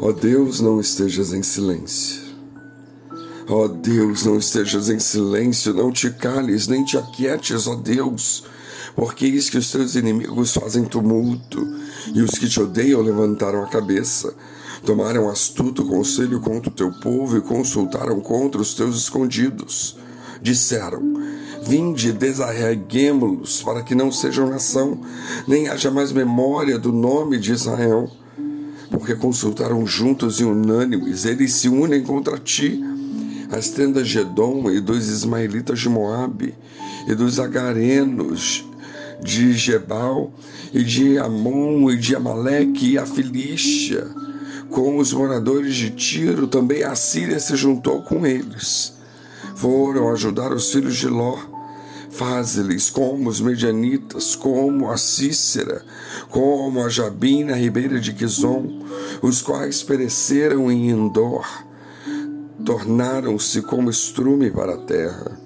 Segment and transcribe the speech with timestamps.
[0.00, 2.22] Ó Deus, não estejas em silêncio.
[3.48, 8.44] Ó Deus, não estejas em silêncio, não te cales, nem te aquietes, ó Deus,
[8.94, 11.66] porque eis que os teus inimigos fazem tumulto,
[12.14, 14.34] e os que te odeiam levantaram a cabeça.
[14.84, 19.96] Tomaram astuto conselho contra o teu povo e consultaram contra os teus escondidos.
[20.40, 21.02] Disseram:
[21.62, 25.00] Vinde, desarreguemo-los, para que não sejam nação,
[25.46, 28.10] nem haja mais memória do nome de Israel.
[28.90, 32.80] Porque consultaram juntos e unânimes, eles se unem contra ti,
[33.50, 36.54] as tendas de Edom e dos ismaelitas de Moabe,
[37.06, 38.64] e dos agarenos
[39.22, 40.32] de Gebal,
[40.72, 44.06] e de Amon, e de Amaleque, e a Filístia.
[44.70, 48.92] Com os moradores de Tiro, também a Síria se juntou com eles.
[49.54, 51.38] Foram ajudar os filhos de Ló,
[52.16, 55.84] Faze-lhes como os medianitas, como a Cícera,
[56.30, 58.82] como a Jabina, ribeira de Quizon,
[59.20, 61.46] os quais pereceram em Endor,
[62.64, 65.38] tornaram-se como estrume para a terra.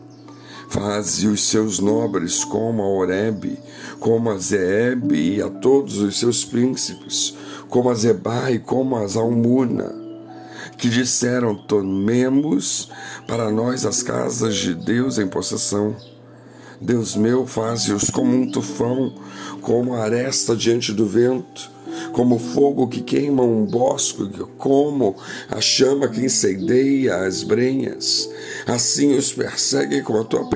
[0.68, 3.58] Faze os seus nobres como a Oreb,
[3.98, 7.34] como a Zeeb e a todos os seus príncipes,
[7.68, 9.92] como a Zeba e como a Zalmuna,
[10.78, 12.88] que disseram: Tomemos
[13.26, 15.96] para nós as casas de Deus em possessão.
[16.80, 19.12] Deus meu, faze-os como um tufão,
[19.60, 21.70] como a aresta diante do vento,
[22.12, 25.14] como fogo que queima um bosque, como
[25.50, 28.30] a chama que incendeia as brenhas.
[28.66, 30.48] Assim os persegue com a tua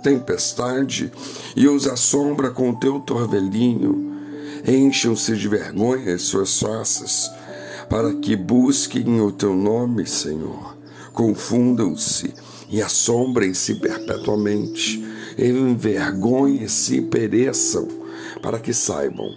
[0.00, 1.10] tempestade
[1.56, 4.16] e os assombra com o teu torvelinho.
[4.64, 7.28] Enchem-se de vergonha as suas faces,
[7.88, 10.76] para que busquem o teu nome, Senhor.
[11.12, 12.32] Confundam-se
[12.68, 15.04] e assombrem-se perpetuamente
[15.38, 17.88] envergonhem-se e pereçam,
[18.42, 19.30] para que saibam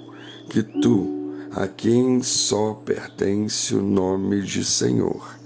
[0.49, 1.07] que tu,
[1.51, 5.37] a quem só pertence o nome de Senhor,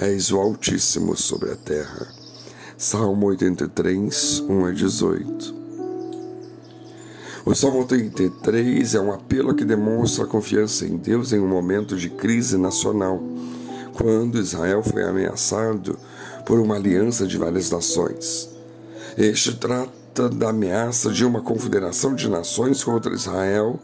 [0.00, 2.06] és o Altíssimo sobre a terra.
[2.76, 5.64] Salmo 83, 1 a 18.
[7.46, 11.96] O Salmo 83 é um apelo que demonstra a confiança em Deus em um momento
[11.96, 13.22] de crise nacional,
[13.92, 15.98] quando Israel foi ameaçado
[16.44, 18.50] por uma aliança de várias nações.
[19.16, 23.80] Este trata da ameaça de uma confederação de nações contra Israel,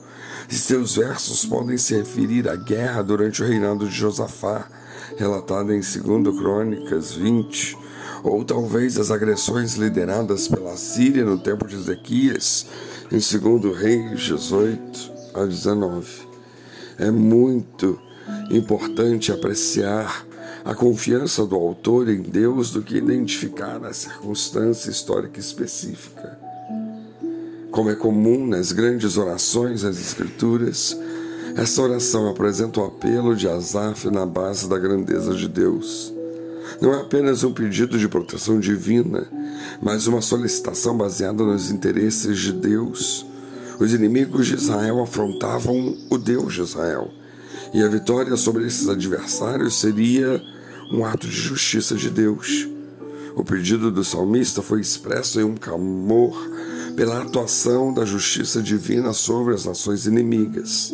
[0.50, 4.66] e seus versos podem se referir à guerra durante o reinado de Josafá,
[5.16, 7.78] relatada em 2 Crônicas 20,
[8.22, 12.66] ou talvez as agressões lideradas pela Síria no tempo de Ezequias,
[13.10, 16.06] em 2 Reis 18 a 19.
[16.98, 17.98] É muito
[18.50, 20.26] importante apreciar
[20.64, 26.38] a confiança do autor em Deus do que identificar a circunstância histórica específica.
[27.70, 30.96] Como é comum nas grandes orações das Escrituras,
[31.56, 36.12] essa oração apresenta o apelo de Asaf na base da grandeza de Deus.
[36.80, 39.26] Não é apenas um pedido de proteção divina,
[39.80, 43.26] mas uma solicitação baseada nos interesses de Deus.
[43.78, 47.10] Os inimigos de Israel afrontavam o Deus de Israel
[47.72, 50.42] e a vitória sobre esses adversários seria
[50.92, 52.68] um ato de justiça de Deus.
[53.36, 56.36] O pedido do salmista foi expresso em um clamor
[56.96, 60.92] pela atuação da justiça divina sobre as nações inimigas.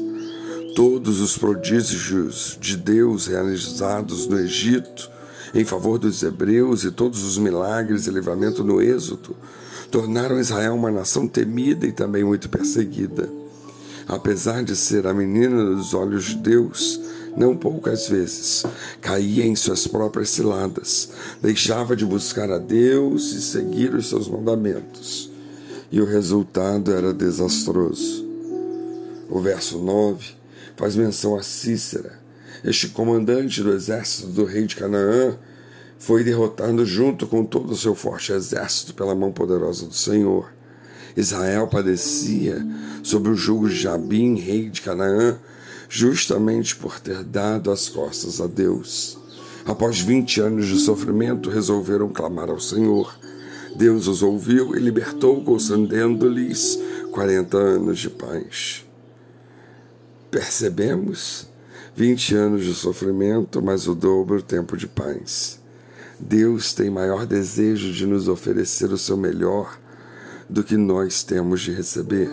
[0.74, 5.10] Todos os prodígios de Deus realizados no Egito
[5.54, 9.34] em favor dos hebreus e todos os milagres e livramento no Êxodo
[9.90, 13.28] tornaram Israel uma nação temida e também muito perseguida.
[14.08, 17.00] Apesar de ser a menina dos olhos de Deus,
[17.36, 18.64] não poucas vezes
[19.00, 21.10] caía em suas próprias ciladas,
[21.42, 25.30] deixava de buscar a Deus e seguir os seus mandamentos,
[25.90, 28.24] e o resultado era desastroso.
[29.28, 30.24] O verso 9
[30.76, 32.18] faz menção a Cícera.
[32.64, 35.36] Este comandante do exército do rei de Canaã
[35.98, 40.52] foi derrotado junto com todo o seu forte exército pela mão poderosa do Senhor.
[41.16, 42.64] Israel padecia
[43.02, 45.38] sob o jugo de Jabim, rei de Canaã,
[45.88, 49.18] justamente por ter dado as costas a Deus.
[49.64, 53.18] Após 20 anos de sofrimento, resolveram clamar ao Senhor.
[53.74, 56.78] Deus os ouviu e libertou, concedendo-lhes
[57.12, 58.84] 40 anos de paz.
[60.30, 61.48] Percebemos?
[61.96, 65.58] 20 anos de sofrimento, mas o dobro tempo de paz.
[66.20, 69.78] Deus tem maior desejo de nos oferecer o seu melhor
[70.48, 72.30] do que nós temos de receber.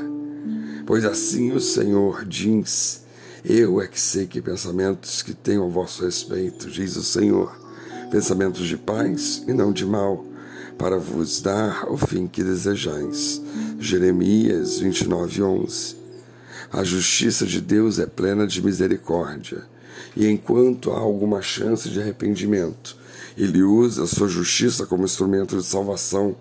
[0.86, 3.04] Pois assim o Senhor diz:
[3.44, 7.58] Eu é que sei que pensamentos que tenho a vosso respeito, diz o Senhor,
[8.12, 10.26] pensamentos de paz e não de mal,
[10.78, 13.42] para vos dar o fim que desejais.
[13.80, 15.96] Jeremias 29, 11.
[16.72, 19.64] A justiça de Deus é plena de misericórdia,
[20.16, 22.98] e enquanto há alguma chance de arrependimento,
[23.38, 26.36] ele usa a sua justiça como instrumento de salvação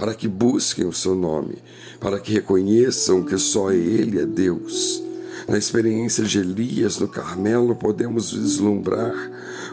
[0.00, 1.58] para que busquem o seu nome,
[2.00, 5.02] para que reconheçam que só Ele é Deus.
[5.46, 9.14] Na experiência de Elias no Carmelo, podemos vislumbrar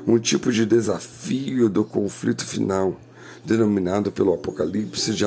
[0.06, 3.00] um tipo de desafio do conflito final,
[3.46, 5.24] denominado pelo Apocalipse de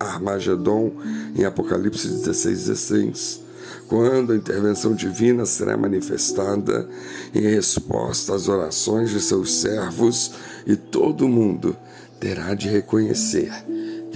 [0.00, 0.92] Armagedon,
[1.36, 3.48] em Apocalipse 16, 16
[3.86, 6.88] quando a intervenção divina será manifestada
[7.34, 10.32] em resposta às orações de seus servos
[10.66, 11.76] e todo mundo
[12.18, 13.50] terá de reconhecer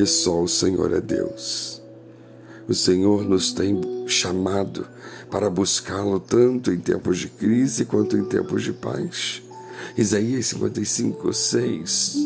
[0.02, 1.80] que só o Senhor é Deus.
[2.66, 4.84] O Senhor nos tem chamado
[5.30, 9.40] para buscá-lo tanto em tempos de crise quanto em tempos de paz.
[9.96, 12.16] Isaías 55, 6.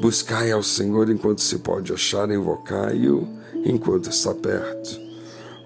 [0.00, 3.28] Buscai ao Senhor enquanto se pode achar, invocai-o
[3.66, 4.98] enquanto está perto.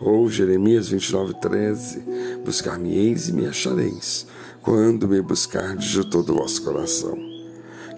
[0.00, 2.02] Ou Jeremias 29, 13:
[2.44, 4.26] Buscar-me-eis e me achareis,
[4.60, 7.16] quando me buscardes de todo o vosso coração.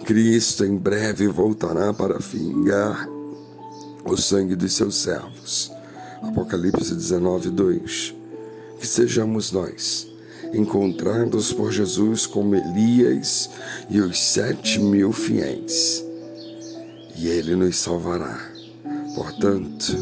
[0.05, 3.16] Cristo em breve voltará para vingar
[4.05, 5.71] o sangue dos seus servos.
[6.21, 8.15] Apocalipse 19, 2.
[8.79, 10.07] Que sejamos nós,
[10.53, 13.49] encontrados por Jesus como Elias
[13.89, 16.03] e os sete mil fiéis,
[17.15, 18.39] e Ele nos salvará.
[19.15, 19.93] Portanto,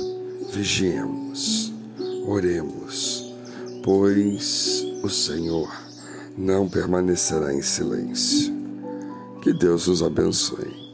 [0.51, 1.71] vigiemos,
[2.27, 3.33] oremos,
[3.83, 5.69] pois o Senhor
[6.37, 8.53] não permanecerá em silêncio.
[9.41, 10.84] Que Deus os abençoe.